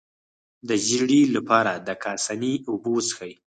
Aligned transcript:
د 0.67 0.69
ژیړي 0.85 1.21
لپاره 1.35 1.73
د 1.87 1.89
کاسني 2.03 2.53
اوبه 2.67 2.89
وڅښئ 2.91 3.33